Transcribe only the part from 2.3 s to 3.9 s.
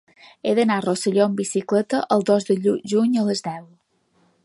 dos de juny a les deu.